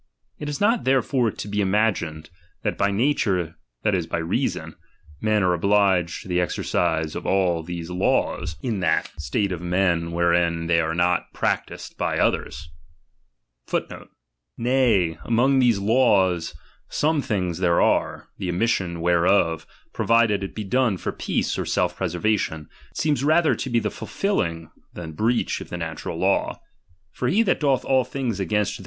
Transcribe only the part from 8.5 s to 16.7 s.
* in that of all these laws."} Nay, among these laws e